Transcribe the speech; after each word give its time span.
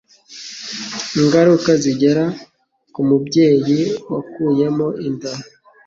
Ingaruka 1.19 1.69
zigera 1.83 2.25
ku 2.93 2.99
mubyeyi 3.07 3.79
wakuyemo 4.11 4.87
inda 5.07 5.31